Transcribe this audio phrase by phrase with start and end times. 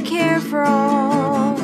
[0.00, 1.58] I care for all.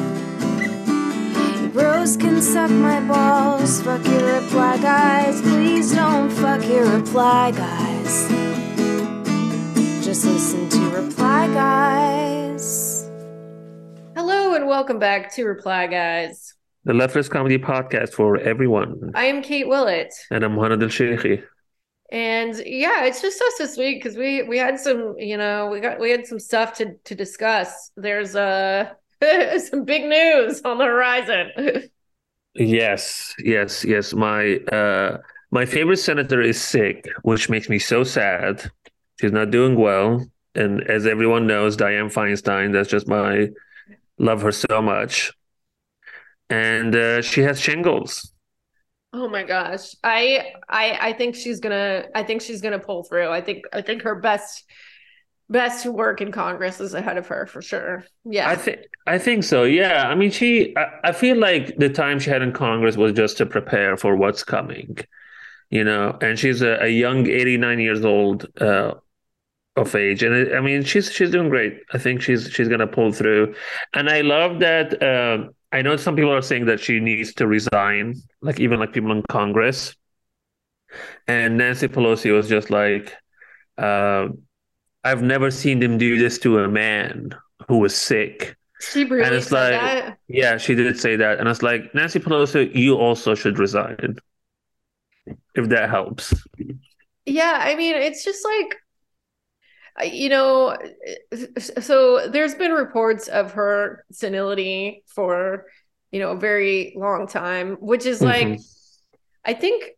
[1.58, 3.80] You bros can suck my balls.
[3.80, 5.40] Fuck your reply guys.
[5.40, 8.28] Please don't fuck your reply guys.
[10.04, 13.08] Just listen to reply guys.
[14.14, 16.52] Hello and welcome back to Reply Guys.
[16.84, 19.12] The Leftist Comedy Podcast for everyone.
[19.14, 20.12] I am Kate Willett.
[20.30, 21.42] And I'm Mohanad Elshieky.
[22.10, 25.80] And yeah, it's just us this week because we we had some, you know, we
[25.80, 27.90] got we had some stuff to to discuss.
[27.96, 28.92] There's uh
[29.70, 31.90] some big news on the horizon.
[32.54, 34.14] Yes, yes, yes.
[34.14, 35.18] My uh
[35.50, 38.70] my favorite senator is sick, which makes me so sad.
[39.20, 40.24] She's not doing well.
[40.54, 43.48] And as everyone knows, Dianne Feinstein, that's just my
[44.18, 45.32] love her so much.
[46.48, 48.32] And uh, she has shingles.
[49.18, 49.94] Oh my gosh.
[50.04, 53.30] I I I think she's gonna I think she's gonna pull through.
[53.30, 54.64] I think I think her best
[55.48, 58.04] best work in Congress is ahead of her for sure.
[58.24, 58.48] Yeah.
[58.50, 59.64] I think I think so.
[59.64, 60.06] Yeah.
[60.06, 63.38] I mean she I, I feel like the time she had in Congress was just
[63.38, 64.98] to prepare for what's coming.
[65.70, 68.94] You know, and she's a, a young 89 years old uh,
[69.76, 72.86] of age and it, i mean she's she's doing great i think she's she's gonna
[72.86, 73.54] pull through
[73.92, 77.46] and i love that uh, i know some people are saying that she needs to
[77.46, 79.94] resign like even like people in congress.
[81.28, 83.12] And nancy pelosi was just like
[83.76, 84.28] uh,
[85.04, 87.34] i've never seen them do this to a man
[87.68, 88.56] who was sick.
[88.80, 90.18] She really and it's said like that.
[90.28, 91.38] yeah she did say that.
[91.38, 94.16] And it's like nancy pelosi you also should resign
[95.54, 96.32] if that helps.
[97.26, 98.76] Yeah, I mean, it's just like
[100.04, 100.76] you know,
[101.58, 105.66] so there's been reports of her senility for,
[106.10, 108.64] you know, a very long time, which is like Mhm.
[109.44, 109.92] I think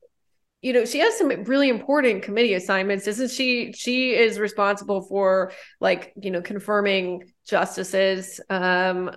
[0.60, 3.06] you know, she has some really important committee assignments.
[3.06, 9.10] Isn't she she is responsible for like, you know, confirming justices um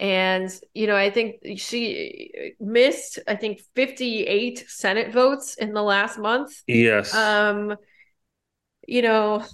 [0.00, 6.18] and you know, I think she missed I think 58 Senate votes in the last
[6.18, 7.76] month yes um
[8.88, 9.44] you know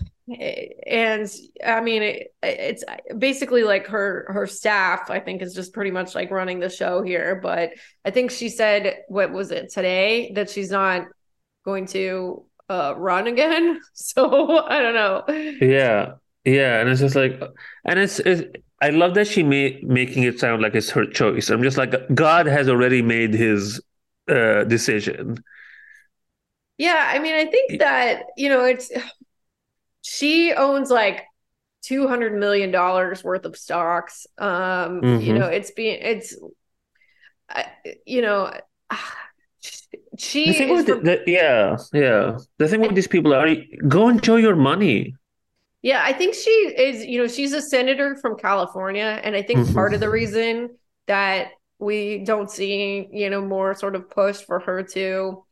[0.87, 1.31] and
[1.65, 2.85] i mean it, it's
[3.19, 7.03] basically like her her staff i think is just pretty much like running the show
[7.03, 7.71] here but
[8.07, 11.07] i think she said what was it today that she's not
[11.65, 15.25] going to uh run again so i don't know
[15.61, 17.41] Yeah, yeah, and it's just like,
[17.85, 18.43] and it's, it's
[18.81, 21.49] I love that she made making it sound like it's her choice.
[21.49, 23.81] I'm just like, God has already made his
[24.29, 25.37] uh decision.
[26.79, 28.91] yeah i mean i think that you know it's
[30.05, 31.25] she owns like
[31.83, 35.39] 200 million dollars worth of stocks um you Mhm.
[35.39, 36.37] know it's being it's
[37.49, 37.73] I-
[38.07, 38.53] you know
[40.19, 42.39] she The thing with the, the- yeah, yeah.
[42.59, 43.49] The thing with these people are,
[43.89, 45.15] go enjoy your money.
[45.83, 46.51] yeah i think she
[46.89, 49.75] is you know she's a senator from california and i think Mhm.
[49.75, 50.71] part of the reason
[51.07, 51.49] that
[51.79, 55.44] we don't see you know more sort of push for her to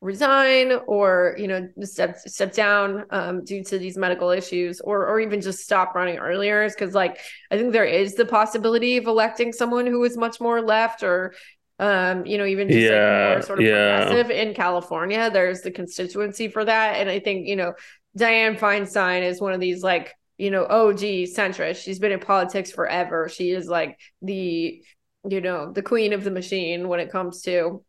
[0.00, 5.20] resign or you know step step down um, due to these medical issues or or
[5.20, 6.68] even just stop running earlier.
[6.68, 7.18] Because like
[7.50, 11.34] I think there is the possibility of electing someone who is much more left or
[11.78, 13.70] um you know even just like Yeah, more sort of yeah.
[13.70, 15.30] progressive in California.
[15.30, 16.96] There's the constituency for that.
[16.96, 17.74] And I think you know
[18.18, 22.70] Dianne Feinstein is one of these like you know OG centrist she's been in politics
[22.72, 23.28] forever.
[23.28, 24.82] She is like the
[25.28, 27.84] you know the queen of the machine when it comes to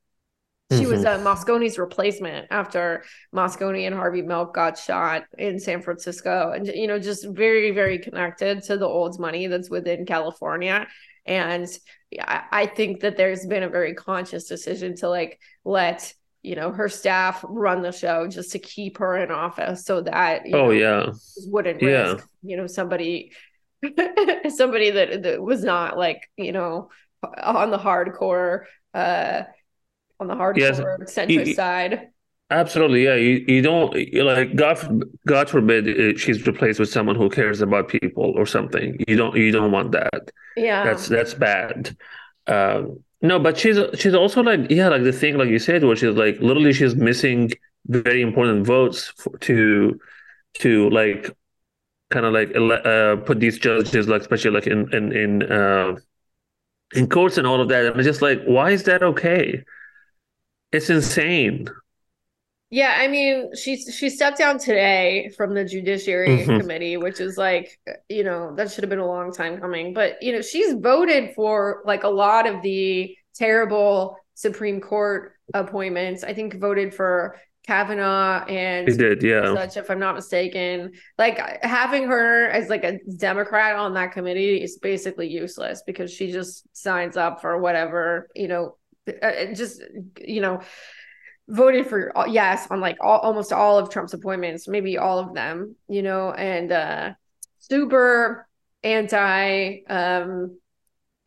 [0.71, 3.03] she was uh, Moscone's replacement after
[3.35, 7.99] Moscone and Harvey Milk got shot in San Francisco, and you know, just very, very
[7.99, 10.87] connected to the old money that's within California.
[11.25, 11.67] And
[12.19, 16.71] I I think that there's been a very conscious decision to like let you know
[16.71, 20.69] her staff run the show just to keep her in office, so that you Oh
[20.69, 22.15] know, yeah, wouldn't Yeah.
[22.15, 23.31] risk you know somebody
[24.49, 26.89] somebody that, that was not like you know
[27.41, 29.43] on the hardcore uh
[30.21, 30.79] on the hardcore Yes.
[31.07, 32.09] centrist Y- side
[32.49, 33.05] absolutely.
[33.05, 37.29] Yeah, you you don't like God forbid, God forbid uh, she's replaced with someone who
[37.29, 38.97] cares about people or something.
[39.07, 40.31] You don't you don't want that.
[40.55, 41.95] yeah That's that's bad.
[42.47, 45.95] Um, no, but she's she's also like yeah, like the thing like you said, where
[45.95, 47.51] she's like literally she's missing
[47.87, 49.99] very important votes for, to
[50.55, 51.31] to like
[52.11, 55.95] kind of like uh, put these judges like especially like in in in uh,
[56.93, 57.85] in courts and all of that.
[57.85, 59.63] And I'm just like, why is that okay?
[60.71, 61.67] It's insane.
[62.69, 66.59] Yeah, I mean, she she stepped down today from the Judiciary Mhm.
[66.61, 67.77] Committee, which is like,
[68.07, 69.93] you know, that should have been a long time coming.
[69.93, 76.23] But you know, she's voted for like a lot of the terrible Supreme Court appointments.
[76.23, 79.53] I think voted for Kavanaugh and He did, yeah.
[79.53, 80.93] such, if I'm not mistaken.
[81.17, 86.31] Like having her as like a Democrat on that committee is basically useless because she
[86.31, 88.77] just signs up for whatever, you know,
[89.21, 89.81] uh, just
[90.19, 90.61] you know,
[91.47, 95.33] voted for uh, yes on like all, almost all of Trump's appointments, maybe all of
[95.33, 97.11] them, you know, and uh
[97.59, 98.47] super
[98.83, 100.57] anti um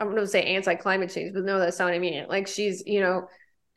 [0.01, 2.27] I'm going to say anti climate change, but no, that's not what I mean.
[2.29, 3.29] Like she's, you know,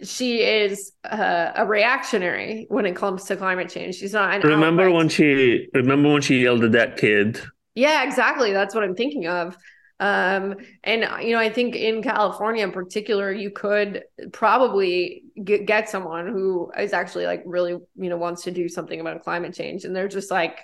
[0.02, 3.96] she is uh, a reactionary when it comes to climate change.
[3.96, 4.44] She's not.
[4.44, 7.42] Remember outright- when she remember when she yelled at that kid?
[7.76, 8.52] Yeah, exactly.
[8.54, 9.56] That's what I'm thinking of.
[10.00, 15.90] Um, and you know, I think in California in particular, you could probably get, get
[15.90, 19.86] someone who is actually like really, you know, wants to do something about climate change,
[19.86, 20.60] and they're just like,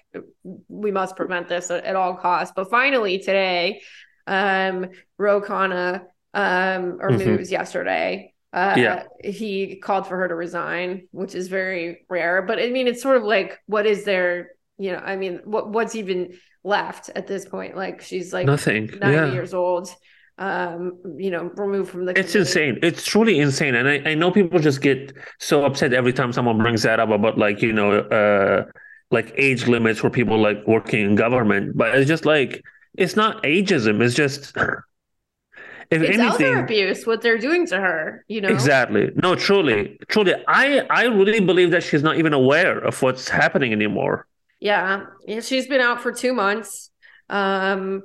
[0.67, 2.53] we must prevent this at, at all costs.
[2.55, 3.81] But finally, today,
[4.27, 4.87] um,
[5.17, 6.03] Ro Khanna,
[6.33, 7.37] um, or Mhm.
[7.37, 8.33] moves yesterday.
[8.51, 9.03] Uh, Yeah.
[9.23, 12.43] he called for her to resign, which is very rare.
[12.43, 14.51] But I mean, it's sort of like, what is there?
[14.77, 17.75] You know, I mean, what what's even left at this point?
[17.75, 18.87] Like, she's like Nothing.
[18.87, 19.31] 90 yeah.
[19.31, 19.93] years old,
[20.37, 22.17] um, you know, removed from the.
[22.17, 22.79] It's insane.
[22.81, 23.75] It's truly insane.
[23.75, 27.09] And I, I know people just get so upset every time someone brings that up
[27.09, 28.65] about like, you know, uh
[29.11, 31.77] like age limits for people like working in government.
[31.77, 32.63] But it's just like
[32.97, 34.01] it's not ageism.
[34.01, 34.57] It's just
[35.91, 38.25] if It's elder anything abuse what they're doing to her.
[38.27, 39.11] You know, Exactly.
[39.15, 40.33] No, truly, truly.
[40.47, 44.27] I I really believe that she's not even aware of what's happening anymore.
[44.63, 45.07] Yeah.
[45.27, 46.89] yeah, she's been out for two months.
[47.29, 48.03] Um,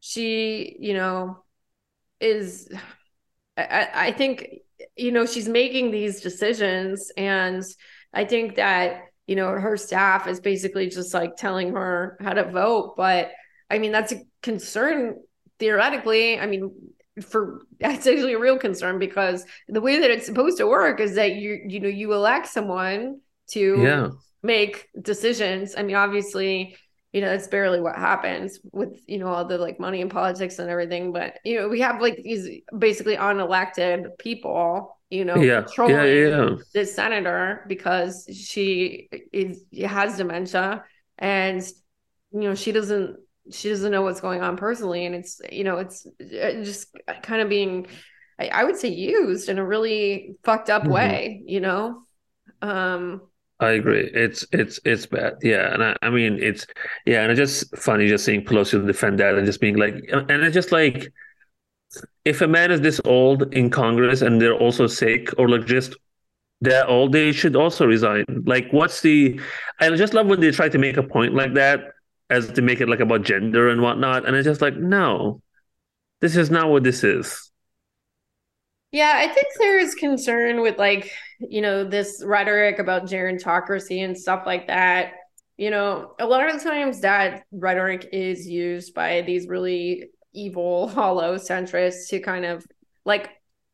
[0.00, 1.44] she, you know,
[2.20, 2.68] is.
[3.58, 4.48] I, I think
[4.96, 7.62] you know she's making these decisions, and
[8.14, 12.50] I think that you know her staff is basically just like telling her how to
[12.50, 12.94] vote.
[12.96, 13.30] But
[13.68, 15.16] I mean, that's a concern
[15.58, 16.40] theoretically.
[16.40, 16.72] I mean,
[17.20, 21.16] for that's actually a real concern because the way that it's supposed to work is
[21.16, 23.20] that you you know you elect someone
[23.52, 24.10] to Yeah.
[24.42, 25.74] make decisions.
[25.76, 26.76] I mean, obviously,
[27.12, 30.58] you know, that's barely what happens with, you know, all the like money and politics
[30.58, 31.12] and everything.
[31.12, 35.66] But, you know, we have like these basically unelected people, you know, Yeah.
[35.66, 36.04] controlling Yeah.
[36.04, 36.56] Yeah.
[36.74, 40.84] this senator because she is has dementia
[41.18, 41.62] and,
[42.32, 43.16] you know, she doesn't
[43.50, 46.88] she doesn't know what's going on personally and it's you know it's uh, just
[47.22, 47.86] kind of being
[48.38, 50.88] I, I would say used in a really fucked up Mhm.
[50.90, 52.02] way you know
[52.62, 53.22] um
[53.60, 54.08] I agree.
[54.14, 55.34] It's it's it's bad.
[55.42, 56.66] Yeah, and I, I mean it's
[57.06, 60.30] yeah, and it's just funny just seeing Pelosi defend that and just being like, and
[60.44, 61.12] it's just like,
[62.24, 65.96] if a man is this old in Congress and they're also sick or like just
[66.60, 68.24] that old, they should also resign.
[68.46, 69.40] Like, what's the?
[69.80, 71.80] I just love when they try to make a point like that
[72.30, 75.42] as to make it like about gender and whatnot, and it's just like, no,
[76.20, 77.50] this is not what this is.
[78.92, 84.16] Yeah, I think there is concern with like, you know, this rhetoric about gerontocracy and
[84.16, 85.12] stuff like that.
[85.56, 91.36] You know, a lot of times that rhetoric is used by these really evil, hollow
[91.36, 92.64] centrists to kind of
[93.04, 93.30] like,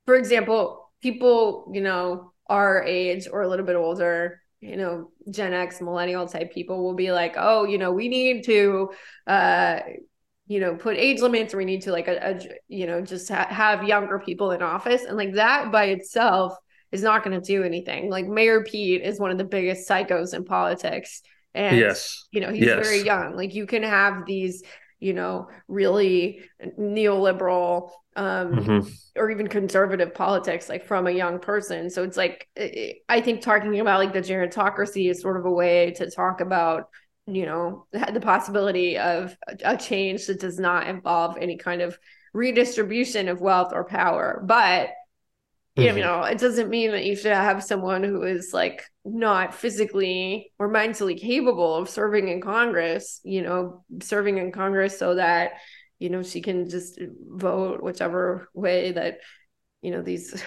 [0.07, 5.53] for example, people, you know, our age or a little bit older, you know, Gen
[5.53, 8.91] X, millennial type people will be like, oh, you know, we need to,
[9.27, 9.81] uh,
[10.47, 13.49] you know put age limits we need to like a, a you know just ha-
[13.49, 16.55] have younger people in office and like that by itself
[16.95, 20.35] is not going to do anything like mayor pete is one of the biggest psychos
[20.35, 21.23] in politics
[21.55, 22.27] and yes.
[22.33, 22.87] you know he's Yes.
[22.87, 24.63] very young like you can have these
[25.01, 26.43] you know really
[26.79, 28.95] neoliberal um Mhm.
[29.17, 32.49] or even conservative politics like from a young person so it's like
[33.09, 36.89] i think talking about like the gerontocracy is sort of a way to talk about
[37.27, 41.99] you know the possibility of a change that does not involve any kind of
[42.33, 44.91] redistribution of wealth or power but
[45.77, 46.01] you Mhm.
[46.01, 50.69] know it doesn't mean that you should have someone who is like not physically or
[50.69, 55.53] mentally capable of serving in congress you know serving in congress so that
[55.99, 59.19] you know she can just vote whichever way that
[59.83, 60.43] you know these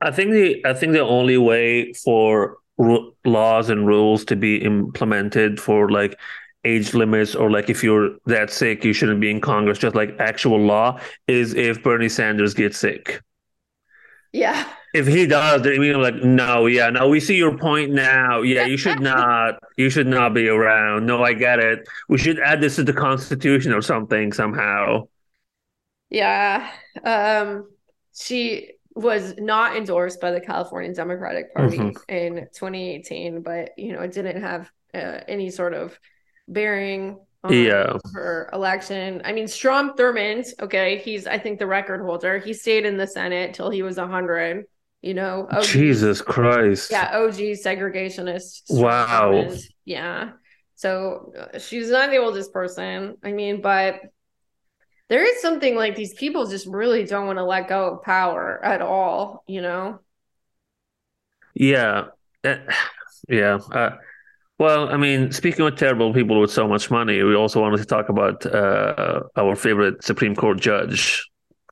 [0.00, 4.56] I think the I think the only way for ru- laws and rules to be
[4.62, 6.18] implemented for like
[6.64, 10.14] age limits or like if you're that sick you shouldn't be in Congress just like
[10.20, 13.20] actual law is if Bernie Sanders gets sick.
[14.32, 18.40] Yeah If he does, then we like no, yeah, no, we see your point now.
[18.40, 21.04] Yeah, you should not, you should not be around.
[21.06, 21.86] No, I get it.
[22.08, 25.08] We should add this to the Constitution or something somehow.
[26.10, 26.70] Yeah.
[27.04, 27.68] Um,
[28.18, 31.96] she was not endorsed by the California Democratic Party Mhm.
[32.08, 35.98] in 2018, but you know, it didn't have uh, any sort of
[36.48, 37.18] bearing
[37.50, 37.96] Yeah.
[38.14, 39.22] her election.
[39.24, 42.38] I mean, Strom Thurmond, okay, he's I think the record holder.
[42.38, 44.64] He stayed in the Senate till he was 100.
[45.00, 46.90] You know, OG, Jesus Christ.
[46.90, 48.62] yeah, OG segregationist.
[48.68, 49.32] Wow.
[49.32, 49.58] woman.
[49.84, 50.30] Yeah.
[50.74, 53.16] So uh, she's not the oldest person.
[53.22, 54.00] I mean, but
[55.08, 58.62] there is something like these people just really don't want to let go of power
[58.64, 60.00] at all, you know?
[61.54, 62.06] Yeah.
[62.44, 62.56] Uh,
[63.28, 63.58] yeah.
[63.72, 63.96] Uh,
[64.58, 67.84] well, I mean, speaking of terrible people with so much money, we also wanted to
[67.86, 71.22] talk about uh, our favorite Supreme Court judge.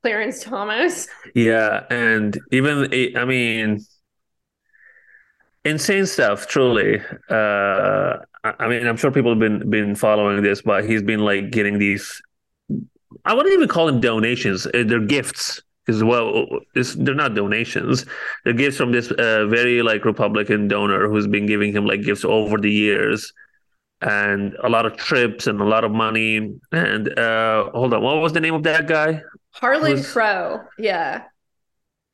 [0.03, 1.09] Clarence Thomas.
[1.35, 3.85] Yeah, and even I mean,
[5.65, 6.47] insane stuff.
[6.47, 11.21] Truly, uh, I mean, I'm sure people have been been following this, but he's been
[11.21, 12.23] like getting these.
[13.25, 15.63] I wouldn't even call them donations; Uh, they're gifts.
[15.87, 18.07] Because well, they're not donations;
[18.45, 22.25] they're gifts from this uh, very like Republican donor who's been giving him like gifts
[22.25, 23.33] over the years,
[24.01, 26.59] and a lot of trips and a lot of money.
[26.73, 29.23] And uh, hold on, what was the name of that guy?
[29.53, 30.61] Harlan Who's- Crow.
[30.79, 31.23] Yeah.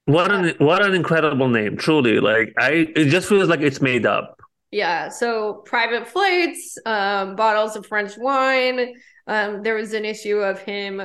[0.04, 1.76] What an what an incredible name!
[1.76, 4.36] Truly, like I, it just feels like it's made up.
[4.72, 5.08] Yeah.
[5.08, 8.94] So private flights, um, bottles of French wine.
[9.28, 11.02] Um, there was an issue of him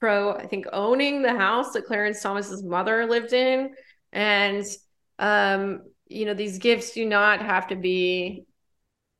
[0.00, 3.74] pro, I think, owning the house that Clarence Thomas's mother lived in.
[4.12, 4.64] And
[5.18, 8.44] um, you know, these gifts do not have to be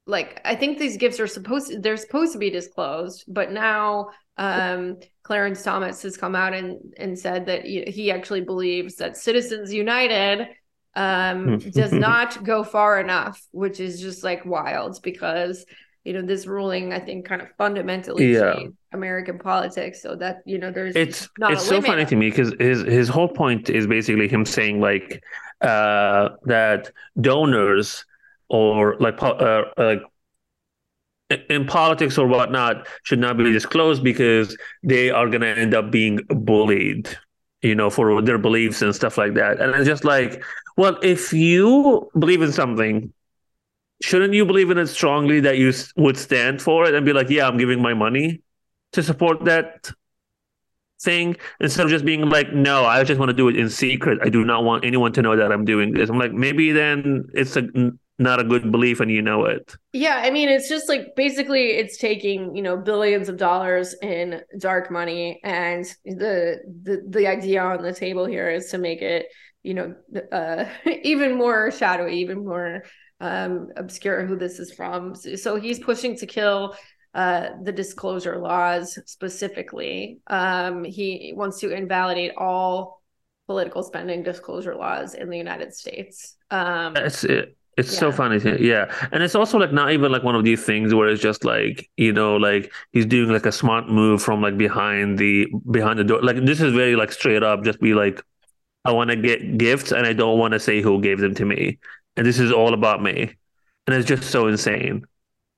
[0.06, 4.08] like I think these gifts are supposed to, they're supposed to be disclosed, but now
[4.36, 9.16] um Clarence Thomas has come out and and said that he, he actually believes that
[9.16, 10.48] Citizens United
[10.96, 15.64] um does not go far enough, which is just like wild because
[16.04, 18.54] you know this ruling I think kind of fundamentally Yeah.
[18.54, 22.30] changed American politics so that you know there's It's not it's so funny to me
[22.30, 25.22] because his his whole point is basically him saying like
[25.60, 26.90] uh that
[27.20, 28.04] donors
[28.48, 30.02] or like po- uh, like
[31.48, 35.90] in politics or whatnot should not be disclosed because they are going to end up
[35.90, 37.08] being bullied
[37.62, 40.42] you know for their beliefs and stuff like that and it's just like
[40.76, 43.12] well if you believe in something
[44.00, 47.28] shouldn't you believe in it strongly that you would stand for it and be like
[47.30, 48.42] yeah i'm giving my money
[48.92, 49.90] to support that
[51.02, 51.36] thing?
[51.60, 54.18] Instead of just being like no i just want to do it in secret.
[54.22, 56.10] I do not want anyone to know that i'm doing this.
[56.10, 57.62] I'm like maybe then it's a
[58.20, 59.74] not a good belief and you know it.
[59.92, 64.42] Yeah, I mean, it's just like basically it's taking, you know, billions of dollars in
[64.58, 69.26] dark money and the the the idea on the table here is to make it,
[69.62, 69.94] you know,
[70.30, 70.66] uh
[71.02, 72.82] even more shadowy, even more
[73.20, 75.14] um obscure who this is from.
[75.14, 76.74] So, he's pushing to kill
[77.14, 80.20] uh the disclosure laws specifically.
[80.28, 83.02] Um he wants to invalidate all
[83.46, 86.36] political spending disclosure laws in the United States.
[86.50, 88.92] Um It's it, it's so funny, yeah.
[89.12, 91.88] And it's also like not even like one of these things where it's just like
[91.96, 96.04] you know like he's doing like a smart move from like behind the behind the
[96.04, 96.22] door.
[96.22, 98.20] Like this is very like straight up, just be like,
[98.84, 101.44] I want to get gifts and I don't want to say who gave them to
[101.46, 101.78] me,
[102.20, 103.34] and this is all about me,
[103.86, 105.02] and it's just so insane.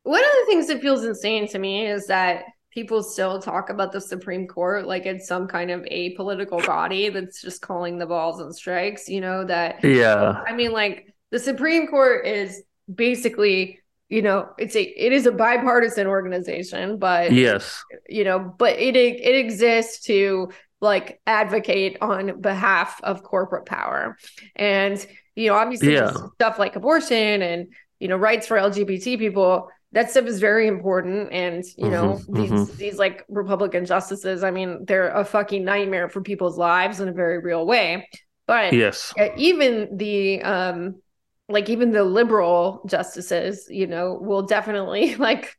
[0.04, 3.90] One of the things that feels insane to me is that people still talk about
[3.90, 8.38] the Supreme Court like it's some kind of apolitical body that's just calling the balls
[8.38, 12.62] and strikes, you know, that Yeah, I mean like the Supreme Court is
[12.94, 18.78] basically, you know, it's a it is a bipartisan organization, but yes, you know, but
[18.78, 24.16] it it exists to like advocate on behalf of corporate power.
[24.54, 25.04] And
[25.34, 26.28] you know, obviously Yeah.
[26.34, 27.68] stuff like abortion and
[28.00, 32.28] you know, rights for LGBT people, that stuff is very important and you know, Mhm,
[32.28, 32.72] these mhm.
[32.78, 37.12] these like Republican justices, I mean, they're a fucking nightmare for people's lives in a
[37.12, 38.08] very real way.
[38.46, 41.02] But yes, even the um
[41.48, 45.54] like even the liberal justices you know will definitely like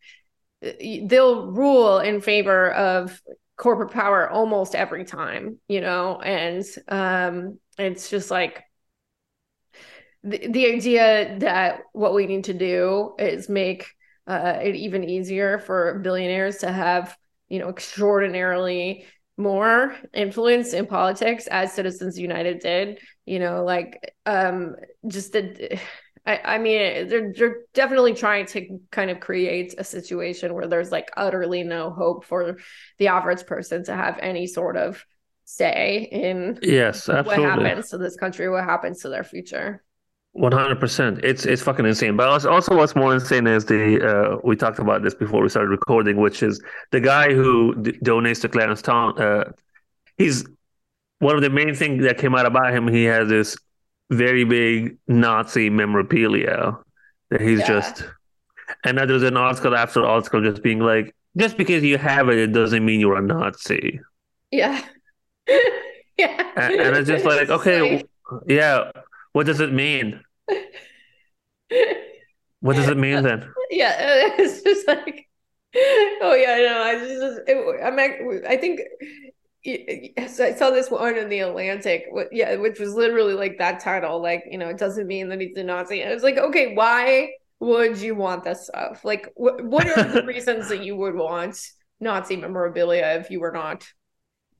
[0.62, 3.22] they'll rule in favor of
[3.58, 8.64] corporate power almost every time you know and um it's just like
[10.24, 13.88] the, the idea that what we need to do is make
[14.26, 17.16] uh, it even easier for billionaires to have
[17.50, 19.06] you know extraordinarily
[19.38, 24.76] more influence in politics as citizens united did you know like um
[25.08, 25.80] just the
[26.26, 30.90] I, I mean they're they're definitely trying to kind of create a situation where there's
[30.90, 32.60] like utterly no hope for
[32.98, 35.04] the average person to have any sort of
[35.44, 39.84] say in yes, what happens to this country what happens to their future
[40.34, 41.20] One hundred percent.
[41.24, 42.18] It's it's fucking insane.
[42.18, 43.84] But also- what's more insane is the
[44.36, 46.60] uh, we talked about this before we started recording, which is
[46.92, 49.20] the guy who d- donates to Clarence Town.
[49.22, 49.52] Uh,
[50.18, 50.44] he's
[51.20, 52.88] one of the main things that came out about him.
[52.88, 53.56] He has this
[54.10, 56.78] very big Nazi memorabilia
[57.30, 57.68] that he's Yeah.
[57.68, 58.04] just.
[58.84, 62.38] And then there's an article after article just being like, just because you have it,
[62.40, 64.00] it doesn't mean you're a Nazi.
[64.52, 64.82] yeah
[66.18, 68.04] yeah And, and it's just like, okay,
[68.48, 68.92] Yeah.
[69.34, 70.22] What does it mean?
[72.64, 73.52] What does it mean then?
[73.72, 73.96] yeah,
[74.38, 75.28] it's just like,
[76.22, 78.00] oh yeah, no, I just, it, I'm,
[78.48, 78.80] I think,
[79.64, 84.22] yes, I saw this one in the Atlantic, yeah, which was literally like that title,
[84.22, 86.02] like you know, it doesn't mean that he's a Nazi.
[86.02, 89.04] And it's like, okay, why would you want this stuff?
[89.04, 91.60] Like, what what are the reasons that you would want
[92.00, 93.86] Nazi memorabilia if you were not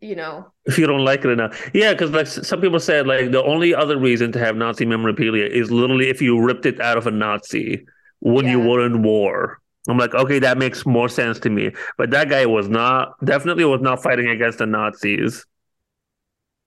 [0.04, 0.52] you know.
[0.66, 3.74] If you don't like it enough yeah because like some people said like the only
[3.74, 7.12] other reason to have nazi memorabilia is literally if you ripped it out of a
[7.12, 7.86] nazi
[8.20, 8.52] when yeah.
[8.52, 9.60] you were in war.
[9.90, 11.72] I'm like okay that makes more sense to me.
[11.98, 15.46] But that guy was not definitely was not fighting against the nazis.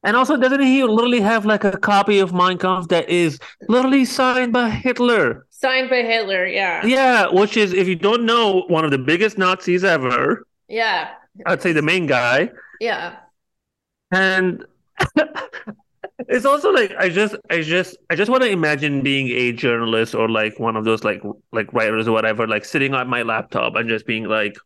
[0.03, 3.39] And also doesn't he literally have like a copy of mein kampf that is
[3.69, 5.47] literally signed by hitler?
[5.51, 6.85] Signed by hitler yeah.
[6.85, 10.47] Yeah which is if you don't know one of the biggest nazis ever.
[10.69, 11.11] Yeah.
[11.47, 12.51] I'd say the main guy.
[12.81, 13.17] Yeah
[14.11, 14.65] and
[16.29, 20.15] it's also like I just I just I just want to imagine being a journalist
[20.15, 21.23] or like one of those like
[21.53, 24.57] like writers or whatever, like sitting on my laptop and just being like,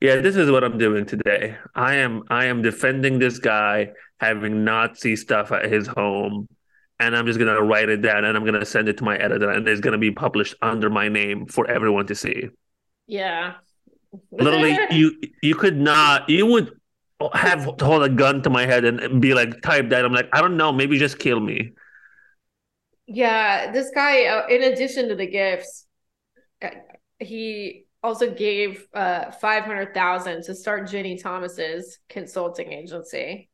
[0.00, 1.56] Yeah, this is what I'm doing today.
[1.74, 6.48] I am I am defending this guy having Nazi stuff at his home.
[7.00, 9.50] And I'm just gonna write it down and I'm gonna send it to my editor
[9.50, 12.50] and it's gonna be published under my name for everyone to see.
[13.06, 13.54] Yeah.
[14.30, 16.70] Literally, you you could not you would
[17.32, 20.04] have to hold a gun to my head and be like, type that.
[20.04, 21.72] I'm like, I don't know, maybe just kill me.
[23.06, 25.86] Yeah, this guy, uh, in addition to the gifts,
[26.62, 26.70] uh,
[27.18, 33.48] he also gave uh, five hundred thousand to start Ginni Thomas's consulting agency.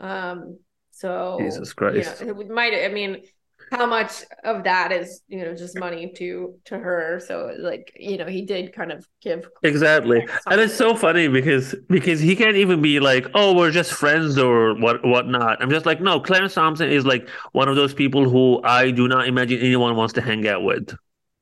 [0.00, 0.58] Um,
[0.90, 2.74] so Jesus Christ, you know, it might.
[2.74, 3.22] I mean,
[3.70, 7.20] how much of that is you know just money to to her.
[7.26, 10.26] So like you know he did kind of give exactly.
[10.46, 14.38] and it's so funny because because he can't even be like oh we're just friends
[14.38, 15.62] or what whatnot.
[15.62, 19.08] I'm just like no clarence thompson is like one of those people who i do
[19.08, 20.94] not imagine anyone wants to hang out with.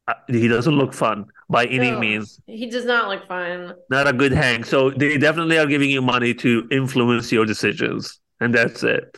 [0.08, 2.40] Uh, he doesn't look fun by any no, means.
[2.46, 3.74] he does not look fun.
[3.88, 4.64] Not a good hang.
[4.64, 8.18] So they definitely are giving you money to influence your decisions.
[8.40, 9.16] And that's it.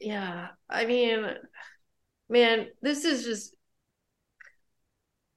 [0.00, 1.26] Yeah I mean,
[2.28, 3.54] man, this is just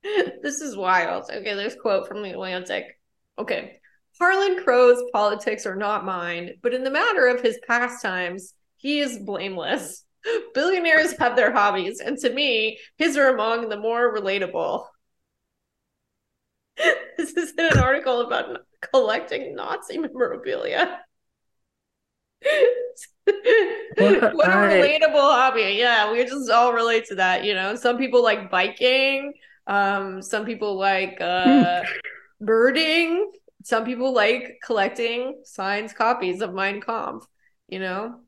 [0.41, 1.25] this is wild.
[1.31, 2.99] Okay, there's quote from the Atlantic.
[3.37, 3.79] Okay.
[4.19, 9.19] Harlan Crow's politics are not mine, but in the matter of his pastimes, he is
[9.19, 10.05] blameless.
[10.53, 14.85] Billionaires have their hobbies, and to me, his are among the more relatable.
[17.17, 21.01] this is in an article about collecting Nazi memorabilia.
[23.95, 25.75] what a relatable hobby.
[25.77, 27.43] Yeah, we just all relate to that.
[27.43, 29.33] You know, some people like biking.
[29.67, 31.81] Um, some people like uh,
[32.39, 33.31] birding.
[33.63, 37.25] Some people like collecting signed copies of Mein Kampf.
[37.67, 38.19] You know.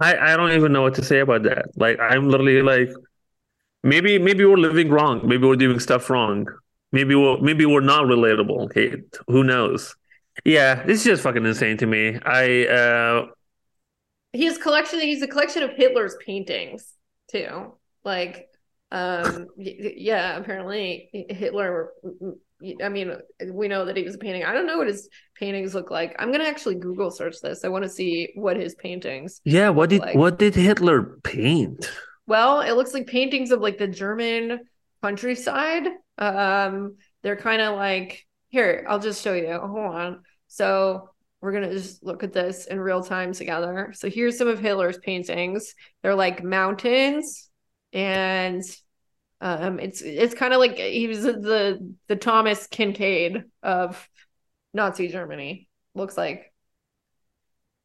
[0.00, 1.66] I I don't even know what to say about that.
[1.76, 2.88] Like I'm literally like,
[3.82, 5.20] maybe maybe we're living wrong.
[5.28, 6.46] Maybe we're doing stuff wrong.
[6.92, 8.64] Maybe we're maybe we're not relatable.
[8.66, 8.94] Okay,
[9.28, 9.94] who knows?
[10.44, 12.18] Yeah, this is just fucking insane to me.
[12.24, 13.26] I uh
[14.32, 16.94] his collection he's a collection of Hitler's paintings
[17.30, 17.74] too.
[18.04, 18.48] Like
[18.92, 21.90] um yeah, apparently Hitler
[22.82, 23.16] I mean,
[23.52, 24.44] we know that he was a painting.
[24.44, 26.14] I don't know what his paintings look like.
[26.18, 27.64] I'm gonna actually Google search this.
[27.64, 29.40] I want to see what his paintings.
[29.44, 30.14] Yeah, what did like.
[30.14, 31.90] what did Hitler paint?
[32.26, 34.60] Well, it looks like paintings of like the German
[35.02, 35.88] countryside.
[36.18, 38.84] Um, they're kind of like here.
[38.88, 39.58] I'll just show you.
[39.58, 40.22] Hold on.
[40.50, 41.10] So
[41.40, 43.92] we're gonna just look at this in real time together.
[43.94, 45.74] So here's some of Hitler's paintings.
[46.02, 47.48] They're like mountains,
[47.92, 48.62] and
[49.40, 54.08] um, it's it's kind of like he was the the Thomas Kinkade of
[54.74, 55.68] Nazi Germany.
[55.94, 56.52] Looks like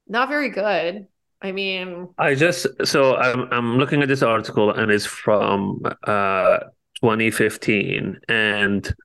[0.07, 1.07] not very good.
[1.41, 6.59] I mean, I just so I'm I'm looking at this article and it's from uh
[6.99, 8.95] 2015 and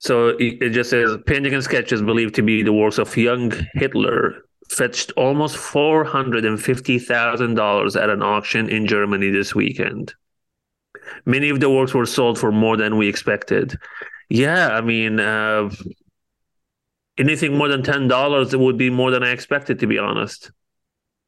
[0.00, 4.42] so it just says painting and sketches believed to be the works of young Hitler
[4.70, 10.14] fetched almost four hundred and fifty thousand dollars at an auction in Germany this weekend.
[11.26, 13.76] Many of the works were sold for more than we expected.
[14.28, 15.70] Yeah, I mean, uh,
[17.18, 20.50] anything more than ten dollars would be more than I expected, to be honest.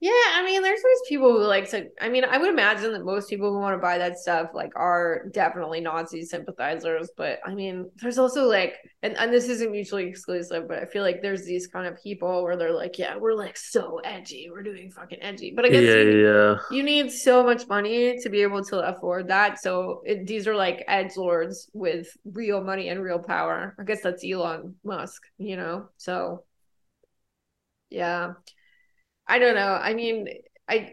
[0.03, 1.87] Yeah, I mean, there's always people who like to.
[2.01, 4.73] I mean, I would imagine that most people who want to buy that stuff like
[4.75, 7.11] are definitely Nazi sympathizers.
[7.17, 11.05] But I mean, there's also like, and, and this isn't mutually exclusive, but I feel
[11.05, 14.65] like there's these kind of people where they're like, yeah, we're like so edgy, we're
[14.65, 15.53] doing fucking edgy.
[15.55, 16.57] But I guess yeah, you, yeah.
[16.73, 19.62] you need so much money to be able to afford that.
[19.62, 23.77] So it, these are like edge lords with real money and real power.
[23.79, 25.91] I guess that's Elon Musk, you know.
[25.97, 26.43] So
[27.88, 28.33] yeah.
[29.33, 29.73] I don't know.
[29.81, 30.29] I mean,
[30.68, 30.92] I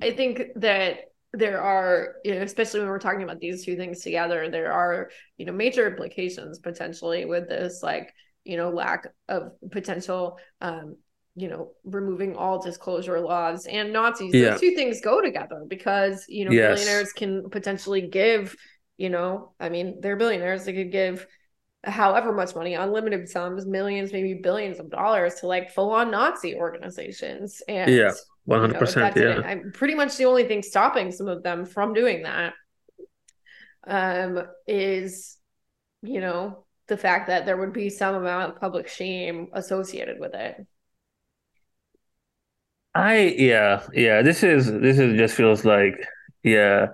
[0.00, 0.98] I think that
[1.32, 5.10] there are, you know, especially when we're talking about these two things together, there are,
[5.36, 10.96] you know, major implications potentially with this, like, you know, lack of potential um,
[11.34, 14.32] you know, removing all disclosure laws and Nazis.
[14.32, 14.50] Yeah.
[14.50, 16.78] Those two things go together because, you know, yes.
[16.78, 18.56] billionaires can potentially give,
[18.96, 20.64] you know, I mean, they're billionaires.
[20.64, 21.26] They could give
[21.84, 26.56] however much money, unlimited sums, millions, maybe billions of dollars to like full on Nazi
[26.56, 27.62] organizations.
[27.68, 28.12] And yeah,
[28.48, 29.16] 100%.
[29.16, 29.46] You know, yeah.
[29.46, 32.54] I'm pretty much the only thing stopping some of them from doing that
[33.86, 35.36] um, is,
[36.02, 40.34] you know, the fact that there would be some amount of public shame associated with
[40.34, 40.66] it.
[42.94, 45.94] I yeah yeah this is this is just feels like
[46.42, 46.86] yeah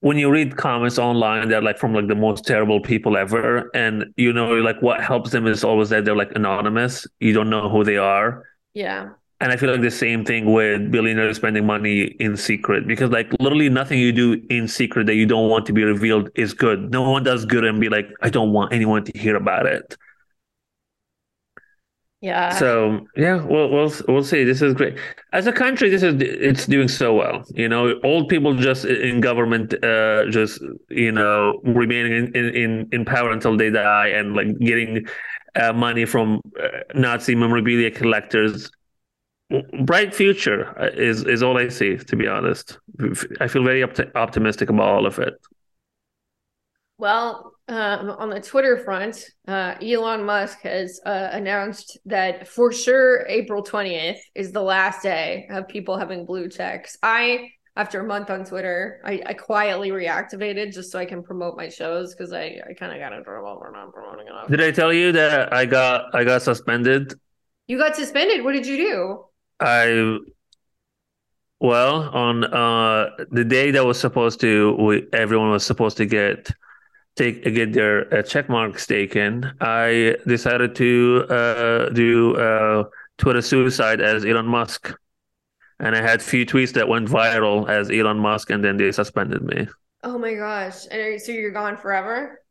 [0.00, 4.04] when you read comments online they're like from like the most terrible people ever and
[4.16, 7.68] you know like what helps them is always that they're like anonymous you don't know
[7.68, 9.10] who they are yeah
[9.40, 13.32] and I feel like the same thing with billionaires spending money in secret because like
[13.40, 16.90] literally nothing you do in secret that you don't want to be revealed is good.
[16.90, 19.96] No one does good and be like, I don't want anyone to hear about it.
[22.20, 22.50] Yeah.
[22.50, 24.44] So yeah, we'll we'll we'll see.
[24.44, 24.98] This is great.
[25.32, 27.44] As a country, this is it's doing so well.
[27.54, 33.04] You know, old people just in government, uh, just you know, remaining in in in
[33.06, 35.06] power until they die, and like getting
[35.54, 38.70] uh, money from uh, Nazi memorabilia collectors.
[39.84, 41.96] Bright future uh, is is all I see.
[41.96, 42.78] To be honest,
[43.40, 45.34] I feel very opt- optimistic about all of it.
[46.98, 53.24] Well, uh, on the Twitter front, uh, Elon Musk has uh, announced that for sure
[53.28, 56.96] April 20th is the last day of people having blue checks.
[57.02, 61.56] I, after a month on Twitter, I, I quietly reactivated just so I can promote
[61.56, 64.48] my shows because I, I kind of got in trouble for not promoting enough.
[64.48, 67.14] Did I tell you that I got I got suspended?
[67.68, 68.42] You got suspended.
[68.42, 69.24] What did you do?
[69.60, 70.18] I
[71.60, 76.50] well on uh the day that was supposed to we, everyone was supposed to get
[77.16, 82.84] take get their uh, check marks taken, I decided to uh, do uh,
[83.18, 84.92] Twitter suicide as Elon Musk,
[85.78, 88.92] and I had a few tweets that went viral as Elon Musk, and then they
[88.92, 89.68] suspended me.
[90.02, 90.86] Oh my gosh!
[90.90, 92.42] And so you're gone forever?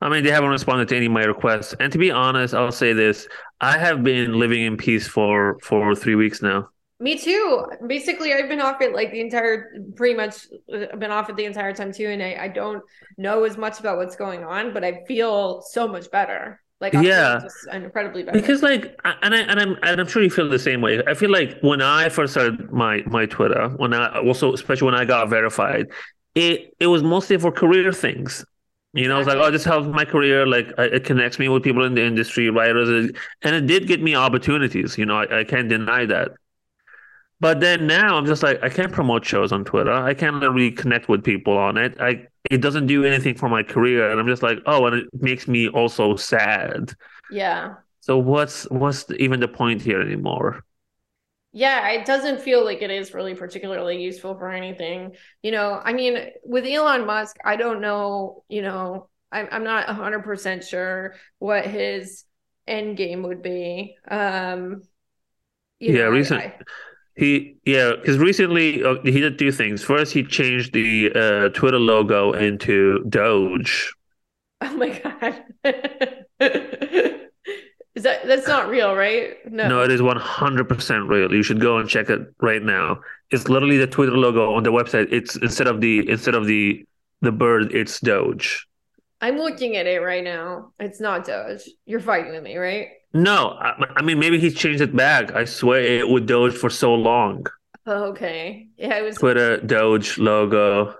[0.00, 1.74] I mean, they haven't responded to any of my requests.
[1.80, 3.28] And to be honest, I'll say this:
[3.60, 6.70] I have been living in peace for for three weeks now.
[6.98, 7.66] Me too.
[7.86, 11.36] Basically, I've been off it like the entire, pretty much, I've uh, been off it
[11.36, 12.82] the entire time too, and I, I don't
[13.18, 16.62] know as much about what's going on, but I feel so much better.
[16.80, 18.38] Like I'm yeah, just incredibly better.
[18.38, 21.02] Because like, and I and I'm and I'm sure you feel the same way.
[21.06, 24.94] I feel like when I first started my my Twitter, when I also especially when
[24.94, 25.86] I got verified,
[26.34, 28.44] it it was mostly for career things.
[28.92, 29.18] You know, exactly.
[29.18, 30.46] I was like, oh, this helps my career.
[30.46, 33.10] Like, it connects me with people in the industry, writers,
[33.42, 34.96] and it did get me opportunities.
[34.96, 36.30] You know, I, I can't deny that.
[37.38, 39.92] But then now I'm just like I can't promote shows on Twitter.
[39.92, 42.00] I can't really connect with people on it.
[42.00, 45.08] I it doesn't do anything for my career, and I'm just like, oh, and it
[45.12, 46.94] makes me also sad.
[47.30, 47.74] Yeah.
[48.00, 50.64] So what's what's the, even the point here anymore?
[51.52, 55.16] Yeah, it doesn't feel like it is really particularly useful for anything.
[55.42, 58.44] You know, I mean, with Elon Musk, I don't know.
[58.48, 62.24] You know, I'm I'm not 100 percent sure what his
[62.66, 63.96] end game would be.
[64.08, 64.82] Um,
[65.80, 66.40] yeah, know, recent.
[66.42, 66.54] I,
[67.16, 69.82] he yeah, because recently uh, he did two things.
[69.82, 73.92] First, he changed the uh, Twitter logo into Doge.
[74.60, 75.44] Oh my god.
[77.94, 79.34] is that that's not real, right?
[79.50, 79.68] No.
[79.68, 81.32] No, it is 100% real.
[81.32, 83.00] You should go and check it right now.
[83.30, 85.08] It's literally the Twitter logo on the website.
[85.10, 86.84] It's instead of the instead of the
[87.22, 88.66] the bird, it's Doge.
[89.20, 90.72] I'm looking at it right now.
[90.78, 91.68] It's not Doge.
[91.86, 92.88] You're fighting with me, right?
[93.14, 95.34] No, I, I, mean maybe he's changed it back.
[95.34, 97.46] I swear it would Doge for so long.
[97.86, 100.94] Oh, okay, yeah, it was Twitter Doge logo.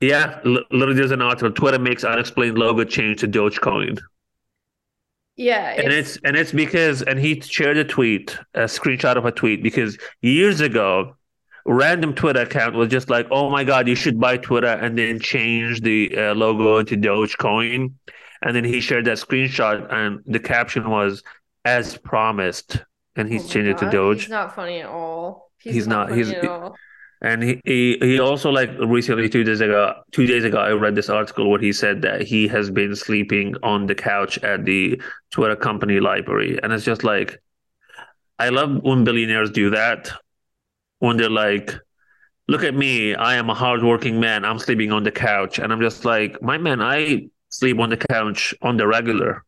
[0.00, 1.52] Yeah, literally there's an article.
[1.52, 4.00] Twitter makes unexplained logo change to Dogecoin.
[5.36, 5.82] Yeah, it's...
[5.82, 9.62] and it's and it's because and he shared a tweet, a screenshot of a tweet
[9.62, 11.14] because years ago,
[11.66, 15.18] random Twitter account was just like, "Oh my god, you should buy Twitter," and then
[15.18, 17.92] change the uh, logo into Dogecoin
[18.44, 21.22] and then he shared that screenshot, and the caption was
[21.64, 22.84] "as promised,"
[23.16, 24.22] and he's oh changed it to Doge.
[24.22, 25.50] He's not funny at all.
[25.58, 26.10] He's, he's not.
[26.10, 26.32] not he's.
[27.22, 30.94] And he, he he also like recently two days ago two days ago I read
[30.94, 35.00] this article where he said that he has been sleeping on the couch at the
[35.30, 37.40] Twitter company library, and it's just like
[38.38, 40.10] I love when billionaires do that
[41.04, 41.72] when they're like,
[42.48, 44.44] "Look at me, I am a hardworking man.
[44.44, 47.98] I'm sleeping on the couch," and I'm just like, "My man, I sleep on the
[47.98, 49.44] couch on the regular.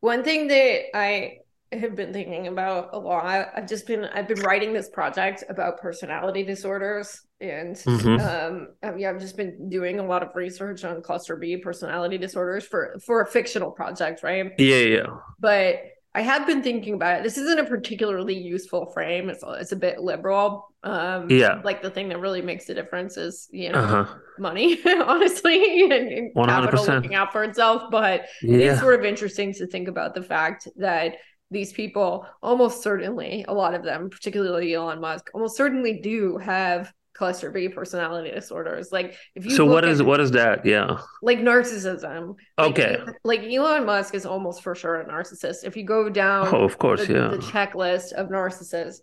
[0.00, 1.38] One thing that I
[1.72, 3.48] have been thinking about a lot.
[3.54, 8.18] I've just been I've been writing this project about personality disorders, and Mhm.
[8.18, 12.18] um, um, yeah, I've just been doing a lot of research on cluster B personality
[12.18, 14.52] disorders for for a fictional project, right?
[14.58, 15.06] Yeah, yeah.
[15.38, 15.76] But
[16.12, 17.22] I have been thinking about it.
[17.22, 19.30] This isn't a particularly useful frame.
[19.30, 20.66] It's it's a bit liberal.
[20.82, 21.60] Um, Yeah.
[21.64, 24.14] like the thing that really makes the difference is you know Uh huh.
[24.38, 26.46] money, honestly, and, and 100%.
[26.48, 28.72] capital looking out for itself, but it Yeah.
[28.72, 31.16] is sort of interesting to think about the fact that
[31.52, 36.92] these people almost certainly a lot of them particularly elon musk almost certainly do have
[37.20, 40.64] cluster b personality disorders like if you So what is at, what is that?
[40.64, 40.96] Yeah.
[41.20, 42.22] like narcissism
[42.58, 42.96] Okay.
[43.24, 46.78] like elon musk is almost for sure a narcissist if you go down Oh, of
[46.78, 47.28] course, the, yeah.
[47.28, 49.00] the checklist of narcissist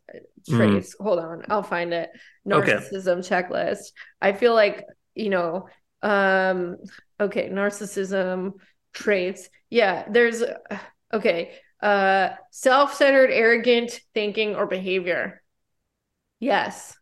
[0.50, 0.58] Mm.
[0.58, 2.10] traits hold on i'll find it
[2.52, 2.78] Okay.
[2.78, 3.92] narcissism checklist
[4.28, 4.78] i feel like
[5.14, 5.68] you know
[6.02, 6.78] um
[7.20, 8.54] okay narcissism
[8.94, 10.42] traits yeah there's
[11.14, 11.52] okay
[11.84, 15.44] uh self-centered arrogant thinking or behavior
[16.40, 16.97] yes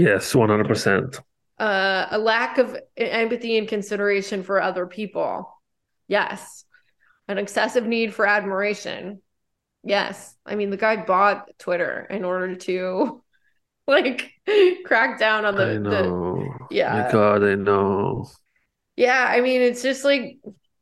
[0.00, 1.20] Yes, one hundred percent.
[1.58, 5.50] uh a lack of empathy and consideration for other people
[6.08, 6.64] yes
[7.28, 9.22] an excessive need for admiration
[9.82, 13.22] yes i mean the guy bought twitter in order to
[13.86, 14.32] like
[14.84, 17.06] crack down on the, I the yeah.
[17.06, 18.26] My God, I know.
[18.96, 20.38] yeah i mean it's just like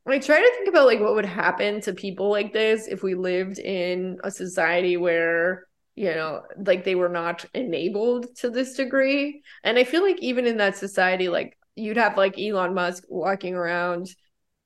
[0.06, 3.14] i try to think about like what would happen to people like this if we
[3.14, 9.42] lived in a society where you know like they were not enabled to this degree
[9.62, 13.54] and i feel like even in that society like you'd have like elon musk walking
[13.54, 14.08] around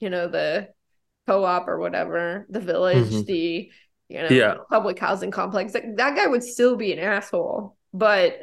[0.00, 0.68] you know the
[1.26, 3.26] co-op or whatever the village Mhm.
[3.26, 3.70] the
[4.08, 4.54] you know Yeah.
[4.70, 8.40] public housing complex like, that guy would still be an asshole but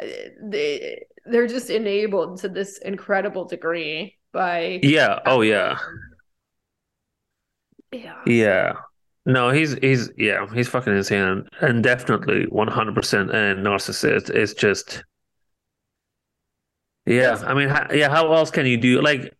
[0.00, 0.06] uh,
[0.42, 5.20] they they're just enabled to this incredible degree by Yeah.
[5.26, 5.78] Oh yeah.
[7.92, 8.74] yeah Yeah.
[9.30, 14.28] No, he's he's yeah, he's fucking insane and definitely one hundred percent a narcissist.
[14.30, 15.04] It's just
[17.06, 17.42] yeah.
[17.46, 18.08] I mean, how, yeah.
[18.08, 19.00] How else can you do?
[19.00, 19.34] Like,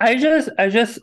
[0.00, 1.00] I just, I just,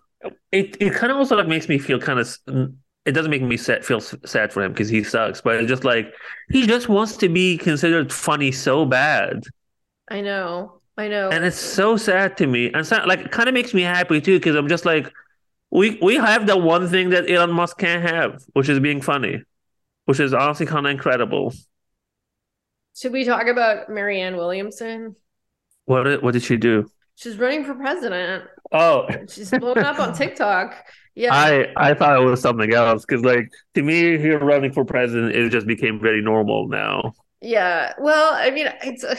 [0.51, 2.27] it it kind of also like makes me feel kind of.
[2.49, 5.69] Mm, it doesn't make me sad, feel sad for him because he sucks, but it's
[5.69, 6.13] just like
[6.51, 9.43] he just wants to be considered funny so bad.
[10.09, 13.53] i know i know and it's so sad to me and so, like kind of
[13.53, 15.11] makes me happy too because i'm just like
[15.71, 19.41] we we have the one thing that elon musk can't have which is being funny
[20.05, 21.53] which is honestly kind of incredible.
[22.97, 25.15] Should we talk about marianne williamson?
[25.85, 26.89] What did, what did she do?
[27.15, 28.45] She's running for president.
[28.71, 29.07] Oh.
[29.29, 30.75] She's blowing up on tiktok.
[31.15, 31.33] Yeah.
[31.33, 35.35] I i thought it was something else because like to me her running for president
[35.35, 37.13] it just became very normal now.
[37.41, 37.93] Yeah.
[37.99, 39.15] Well, I mean, it's uh,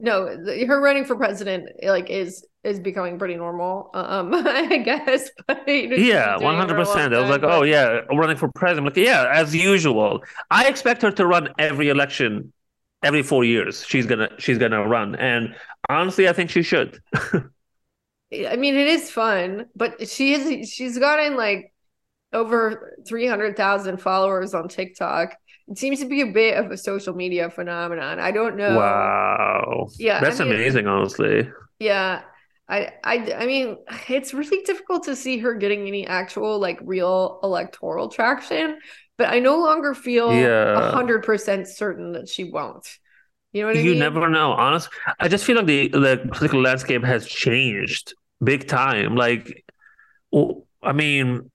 [0.00, 3.90] no, the, her running for president like is is becoming pretty normal.
[3.94, 5.30] Um, I guess.
[5.46, 7.50] But you know, yeah been doing it for a 100% long i was like time,
[7.50, 11.88] oh yeah running for president like yeah as usual i expect her to run every
[11.88, 12.52] election
[13.02, 15.54] every four years she's gonna she's gonna run and
[15.88, 17.00] honestly i think she should
[18.32, 21.72] I mean, it is fun, but she is she's gotten like
[22.32, 25.34] over three hundred thousand followers on TikTok.
[25.70, 28.18] It seems to be a bit of a social media phenomenon.
[28.20, 28.76] I don't know.
[28.76, 29.88] Wow.
[29.98, 31.50] Yeah, I That's mean- amazing, honestly.
[31.78, 32.22] Yeah.
[32.70, 33.78] I, I I mean
[34.08, 38.78] it's really difficult to see her getting any actual like real electoral traction,
[39.16, 40.90] but I no longer feel a Yeah.
[40.90, 42.86] hundred percent certain that she won't.
[43.52, 44.00] You know what I You mean?
[44.00, 44.52] never know.
[44.52, 48.12] Honest, I just feel like the the political landscape has changed
[48.44, 49.16] big time.
[49.16, 49.64] Like,
[50.82, 51.50] I mean,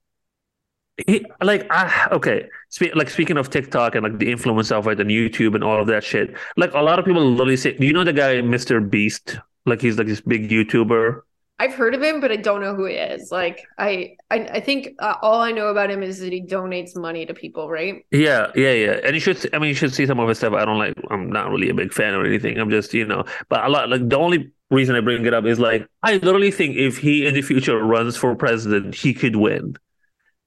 [1.06, 2.48] he, like, I, okay.
[2.74, 5.80] Spe- like speaking of TikTok and like the influence of it and YouTube and all
[5.80, 6.34] of that shit.
[6.56, 8.80] Like a lot of people literally say, "Do you know the guy Mr.
[8.90, 9.38] Beast?
[9.64, 11.20] Like he's like this big YouTuber."
[11.60, 13.30] I've heard of him, but I don't know who he is.
[13.30, 16.96] Like I I, I think uh, all I know about him is that he donates
[16.96, 18.04] money to people, right?
[18.10, 18.98] Yeah, yeah, yeah.
[19.04, 20.54] And you should, I mean, you should see some of his stuff.
[20.54, 22.58] I don't like, I'm not really a big fan or anything.
[22.58, 25.44] I'm just, you know, but a lot, like, the only reason I bring it up
[25.44, 29.36] is like, I literally think if he in the future runs for president, he could
[29.36, 29.76] win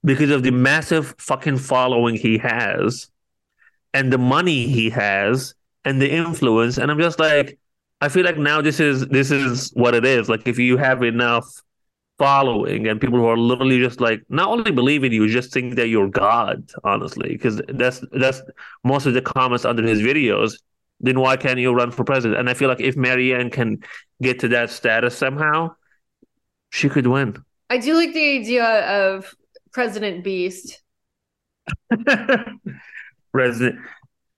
[0.04, 3.08] because of the massive fucking following he has
[3.92, 6.78] and the money he has and the influence.
[6.78, 7.58] And I'm just like,
[8.00, 10.28] I feel like now this is, this is what it is.
[10.28, 11.46] Like, if you have enough
[12.18, 15.76] following and people who are literally just like not only believe in you just think
[15.76, 18.42] that you're god honestly because that's that's
[18.82, 20.54] most of the comments under his videos
[20.98, 23.78] then why can't you run for president and i feel like if marianne can
[24.20, 25.72] get to that status somehow
[26.70, 27.36] she could win
[27.70, 29.34] I do like the idea of
[29.72, 30.80] President Beast.
[33.32, 33.78] president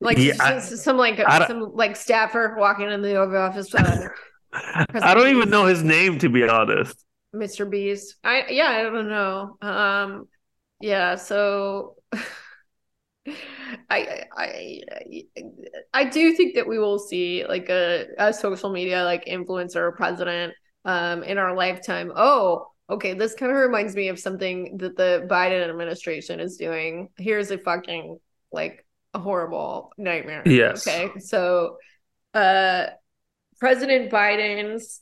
[0.01, 3.75] Like Yeah, s- I- some like some like staffer walking in the Oval Office.
[3.75, 4.09] Uh,
[4.53, 7.65] i don't even know his name to be honest Mr.
[7.65, 8.17] Beast.
[8.25, 9.57] I yeah, I don't know.
[9.63, 10.29] Um
[10.81, 11.97] yeah, so
[13.89, 14.81] I, I
[15.93, 20.55] I do think that we will see like a, a social media like influencer president
[20.85, 22.11] um in our lifetime.
[22.15, 27.09] Oh, okay, this kind of reminds me of something that the Biden administration is doing.
[27.17, 28.19] Here's a fucking
[28.53, 30.43] like a horrible nightmare.
[30.47, 30.87] Yes.
[30.87, 31.19] Okay.
[31.21, 31.77] So
[32.35, 32.87] uh
[33.59, 35.01] President Biden's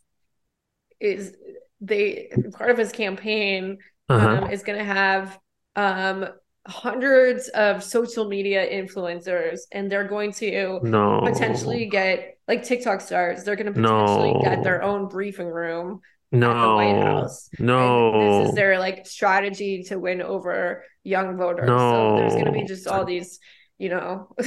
[1.01, 1.35] is
[1.81, 4.29] they part of his campaign Uh-huh.
[4.45, 5.39] um, is going to have
[5.77, 6.27] um
[6.67, 11.21] hundreds of social media influencers and they're going to no.
[11.25, 13.45] potentially get like TikTok stars.
[13.45, 14.41] They're going to potentially No.
[14.43, 16.01] get their own briefing room
[16.33, 16.77] no.
[16.77, 17.49] White House.
[17.59, 18.41] And No.
[18.43, 21.67] this is their like strategy to win over young voters.
[21.67, 21.79] No.
[21.79, 23.39] So there's going to be just all these,
[23.79, 24.29] you know,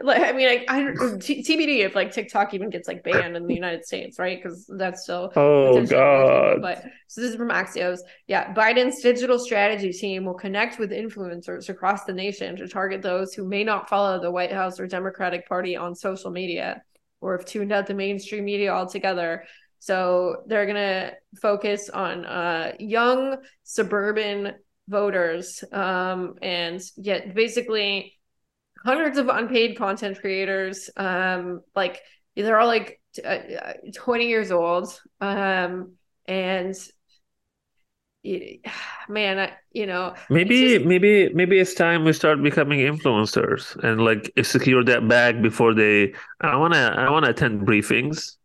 [0.00, 3.54] like I mean, I, I TBD if like TikTok even gets like banned in the
[3.54, 4.42] United States, right?
[4.42, 5.84] Because that's still Oh.
[5.86, 6.60] God.
[6.62, 7.98] But so this is from Axios.
[8.26, 13.34] Yeah, Biden's digital strategy team will connect with influencers across the nation to target those
[13.34, 16.82] who may not follow the White House or Democratic Party on social media
[17.20, 19.44] or have tuned out the mainstream media altogether.
[19.82, 24.54] So they're gonna focus on uh, young suburban
[24.86, 28.16] voters um, and yet basically
[28.84, 30.88] hundreds of unpaid content creators.
[30.96, 32.00] Um, like
[32.36, 35.94] they're all like t- uh, uh, 20 years old um
[36.26, 36.76] and
[39.08, 44.00] man I, you know Maybe, just- maybe, maybe it's time we start becoming influencers and
[44.00, 46.14] like secure that bag before they.
[46.40, 48.36] I wanna, I wanna attend briefings.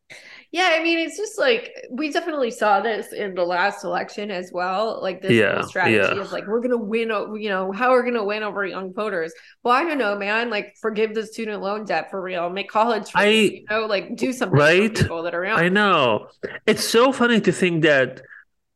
[0.52, 4.52] Yeah i mean it's just like we definitely saw this in the last election as
[4.54, 6.22] well like this Yeah, strategy yeah.
[6.22, 9.34] of like we're gonna win you know how we're gonna win over young voters
[9.64, 13.10] well i don't know man like forgive the student loan debt for real make college
[13.12, 14.98] free, I- you know like do something Right?
[14.98, 16.30] for people that are young I know.
[16.66, 18.22] It's so funny to think that,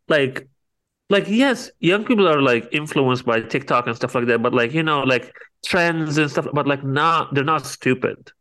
[0.10, 0.48] like,
[1.10, 4.74] like yes, young people are like influenced by TikTok and stuff like that, but like
[4.74, 5.34] you know, like
[5.66, 8.32] trends and stuff, but like not, they're not stupid.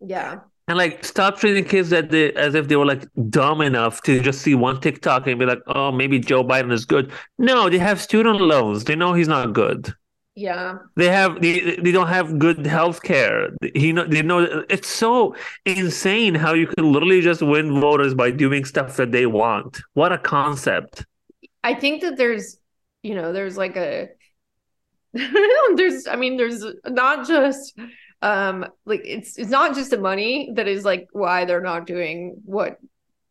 [0.00, 4.02] yeah And like stop treating kids that they as if they were like dumb enough
[4.02, 7.10] to just see one TikTok and be like, oh, maybe Joe Biden is good.
[7.38, 8.84] No, they have student loans.
[8.84, 9.94] They know he's not good.
[10.34, 13.50] yeah They have they, they don't have good health care.
[13.74, 18.30] He know they know it's so insane how you can literally just win voters by
[18.30, 19.80] doing stuff that they want.
[19.94, 21.06] What a concept.
[21.64, 22.58] I think that there's,
[23.02, 24.08] you know, there's like a,
[25.12, 27.78] there's, I mean, there's not just,
[28.22, 32.40] um, like it's it's not just the money that is like why they're not doing
[32.44, 32.78] what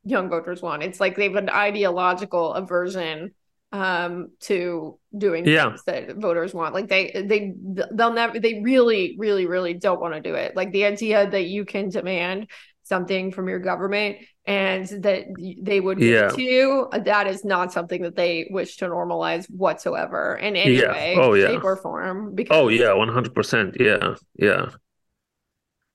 [0.03, 0.83] young voters want.
[0.83, 3.33] It's like they have an ideological aversion,
[3.73, 5.69] um, to doing Yeah.
[5.69, 6.73] things that voters want.
[6.73, 7.53] Like they they
[7.91, 10.55] they'll never they really really really don't want to do it.
[10.55, 12.47] Like the idea that you can demand
[12.87, 15.25] something from your government and that
[15.61, 16.27] they would give yeah.
[16.29, 20.91] to you, that is not something that they wish to normalize whatsoever in any Yeah.
[20.91, 21.47] way Oh, yeah.
[21.47, 23.75] shape or form because Oh yeah, one hundred percent.
[23.79, 24.69] Yeah, yeah.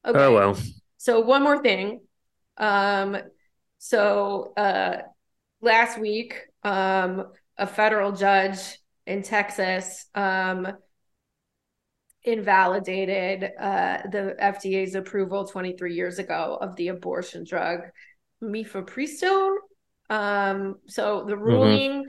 [0.06, 0.18] okay.
[0.18, 0.56] Oh well.
[0.98, 2.00] so one more thing
[2.58, 3.16] um
[3.78, 4.98] so uh
[5.60, 7.24] last week um
[7.58, 8.58] a federal judge
[9.06, 10.68] in Texas um
[12.24, 17.80] invalidated uh the FDA's approval 23 years ago of the abortion drug
[18.42, 19.56] mifepristone.
[20.10, 22.04] Um so the ruling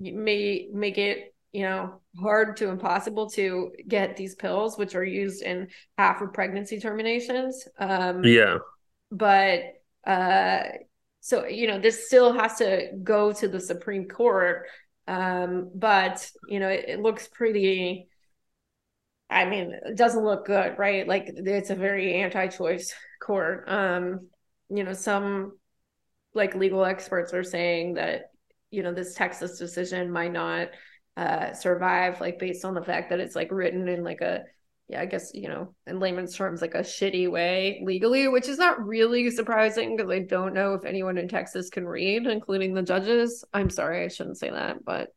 [0.00, 5.42] may make it you know hard to impossible to get these pills which are used
[5.42, 7.66] in half of pregnancy terminations.
[7.78, 8.58] Um Yeah.
[9.10, 9.62] but
[10.06, 10.62] uh
[11.20, 14.66] so you know this still has to go to the supreme court.
[15.06, 18.08] Um but you know it, it looks pretty
[19.34, 24.28] i mean it doesn't look good right like it's a very anti-choice court um
[24.70, 25.52] you know some
[26.34, 28.30] like legal experts are saying that
[28.70, 30.68] you know this texas decision might not
[31.16, 34.44] uh survive like based on the fact that it's like written in like a
[34.88, 38.58] yeah, I guess, you know, in layman's terms, like a shitty way legally, which is
[38.58, 42.82] not really surprising because I don't know if anyone in Texas can read, including the
[42.82, 43.44] judges.
[43.54, 45.08] I'm sorry, I shouldn't say that, but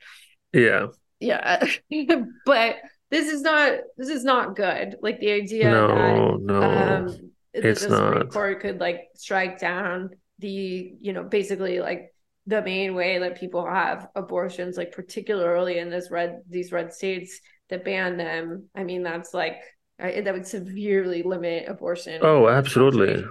[0.54, 0.88] Yeah.
[1.20, 1.68] yeah.
[2.46, 2.78] but
[3.10, 4.98] this is not this is not good.
[5.02, 6.62] Like the idea No, that no.
[6.62, 8.30] um that it's the Supreme.
[8.30, 12.14] Court could like strike down the, you know, basically like
[12.46, 17.40] the main way that people have abortions, like particularly in this red these red states
[17.70, 18.70] that ban them.
[18.76, 19.58] I mean, that's like
[20.00, 22.22] I, that would severely limit abortion.
[22.22, 23.24] Oh, absolutely.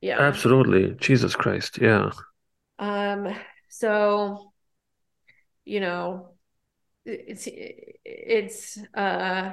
[0.00, 0.20] Yeah.
[0.20, 0.94] Absolutely.
[0.98, 1.78] Jesus Christ.
[1.78, 2.10] Yeah.
[2.78, 3.34] Um.
[3.68, 4.52] So,
[5.64, 6.34] you know,
[7.04, 7.48] it's
[8.04, 9.52] it's uh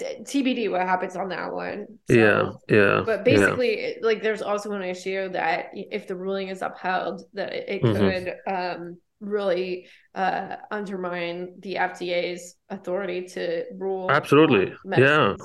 [0.00, 1.86] TBD what happens on that one.
[2.10, 2.50] So- yeah.
[2.68, 3.02] Yeah.
[3.06, 7.52] But basically, it- like, there's also an issue that if the ruling is upheld, that
[7.52, 7.96] it, it Mhm.
[7.96, 14.10] could um really uh, undermine the FDA's authority to rule.
[14.10, 14.74] Absolutely.
[14.96, 15.36] Yeah.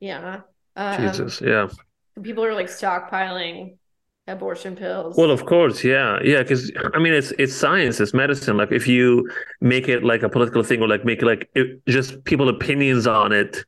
[0.00, 0.40] Yeah.
[0.76, 1.40] Um, Jesus.
[1.40, 1.68] Yeah.
[2.22, 3.76] People are like stockpiling
[4.26, 5.16] abortion pills.
[5.16, 6.42] Well, of course, yeah, yeah.
[6.42, 8.56] Because I mean, it's it's science, it's medicine.
[8.56, 9.28] Like if you
[9.60, 13.06] make it like a political thing, or like make it like it, just people opinions
[13.06, 13.64] on it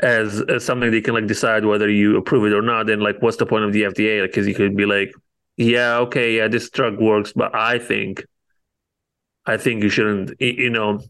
[0.00, 3.20] as, as something they can like decide whether you approve it or not, then like
[3.20, 4.20] what's the point of the FDA?
[4.20, 5.12] like Because you could be like,
[5.56, 8.24] yeah, okay, yeah, this drug works, but I think,
[9.46, 10.40] I think you shouldn't.
[10.40, 11.00] You know,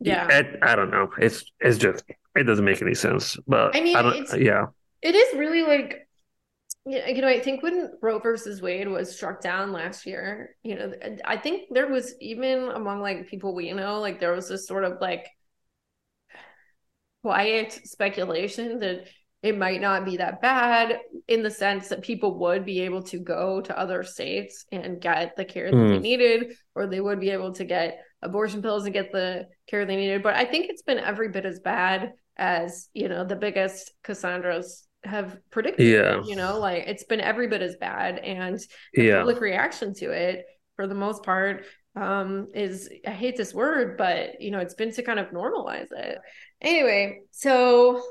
[0.00, 0.26] yeah.
[0.62, 1.10] I, I don't know.
[1.18, 2.04] It's it's just
[2.34, 3.36] it doesn't make any sense.
[3.46, 4.66] But I mean, I yeah,
[5.02, 6.03] it is really like
[6.86, 10.74] yeah, you know, I think when Roe versus Wade was struck down last year, you
[10.74, 10.92] know,
[11.24, 14.84] I think there was even among like people we know, like there was this sort
[14.84, 15.26] of like
[17.22, 19.08] quiet speculation that
[19.42, 23.18] it might not be that bad in the sense that people would be able to
[23.18, 25.90] go to other states and get the care that mm.
[25.90, 29.86] they needed, or they would be able to get abortion pills and get the care
[29.86, 30.22] they needed.
[30.22, 34.86] But I think it's been every bit as bad as, you know, the biggest Cassandra's
[35.04, 35.86] have predicted.
[35.86, 36.22] Yeah.
[36.24, 38.18] You know, like it's been every bit as bad.
[38.18, 38.58] And
[38.94, 39.18] the yeah.
[39.18, 40.44] public reaction to it,
[40.76, 41.64] for the most part,
[41.96, 45.92] um, is I hate this word, but you know, it's been to kind of normalize
[45.92, 46.18] it.
[46.60, 48.02] Anyway, so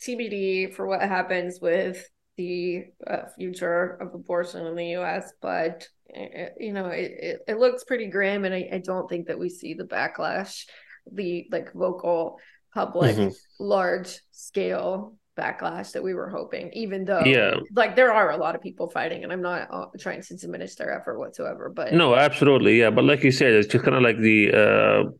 [0.00, 2.04] TBD for what happens with
[2.36, 7.58] the uh, future of abortion in the US, but uh, you know, it, it, it,
[7.58, 10.64] looks pretty grim, and I, I, don't think that we see the backlash,
[11.10, 12.38] the like vocal,
[12.74, 13.30] public, mm-hmm.
[13.58, 17.54] large scale backlash that we were hoping even though yeah.
[17.74, 20.74] like there are a lot of people fighting and i'm not uh, trying to diminish
[20.74, 24.02] their effort whatsoever but no absolutely yeah but like you said it's just kind of
[24.02, 25.10] like the uh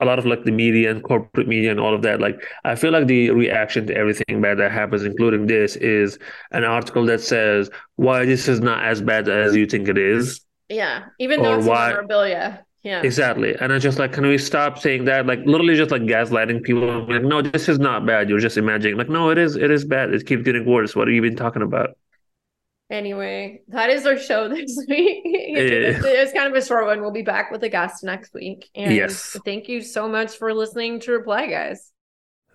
[0.00, 2.74] a lot of like the media and corporate media and all of that like i
[2.74, 6.18] feel like the reaction to everything bad that happens including this is
[6.52, 10.42] an article that says why this is not as bad as you think it is
[10.68, 13.02] yeah even though it's why, memorabilia yeah.
[13.02, 13.56] Exactly.
[13.60, 15.26] And I just like, can we stop saying that?
[15.26, 17.04] Like literally just like gaslighting people.
[17.08, 18.28] Like, no, this is not bad.
[18.28, 18.96] You're just imagining.
[18.96, 20.14] Like, no, it is, it is bad.
[20.14, 20.94] It keeps getting worse.
[20.94, 21.98] What are you even talking about?
[22.88, 25.20] Anyway, that is our show this week.
[25.24, 27.00] it's, it's kind of a short one.
[27.00, 28.70] We'll be back with a guest next week.
[28.76, 29.36] And yes.
[29.44, 31.90] thank you so much for listening to Reply Guys.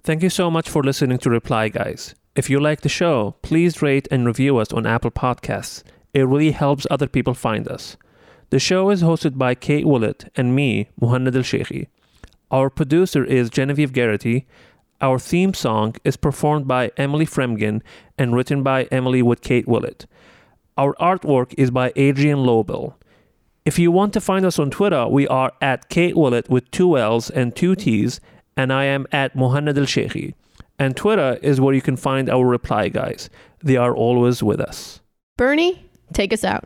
[0.01, 2.15] Thank you so much for listening to Reply Guys.
[2.37, 5.83] If you like the show, please rate and review us on Apple Podcasts.
[6.13, 7.97] It really helps other people find us.
[8.51, 11.87] The show is hosted by Kate Willett and me, Mohanad Elshieky.
[12.51, 14.43] Our producer is Genevieve Gearity.
[14.99, 17.81] Our theme song is performed by Emily Frembgen
[18.17, 20.05] and written by Emily with Kate Willett.
[20.77, 22.95] Our artwork is by Adrienne Lobl.
[23.63, 26.97] If you want to find us on Twitter, we are at Kate Willett with two
[26.97, 28.19] L's and two T's,
[28.57, 30.33] and I am at Mohanad Elshieky.
[30.77, 33.29] And Twitter is where you can find our reply guys.
[33.63, 34.99] They are always with us.
[35.37, 36.65] Bernie, take us out.